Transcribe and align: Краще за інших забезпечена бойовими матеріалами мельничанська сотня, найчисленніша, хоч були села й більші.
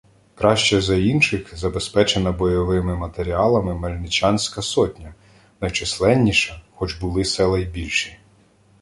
Краще 0.35 0.81
за 0.81 0.95
інших 0.95 1.57
забезпечена 1.57 2.31
бойовими 2.31 2.95
матеріалами 2.95 3.73
мельничанська 3.75 4.61
сотня, 4.61 5.13
найчисленніша, 5.59 6.61
хоч 6.75 6.95
були 6.95 7.25
села 7.25 7.59
й 7.59 7.65
більші. 7.65 8.17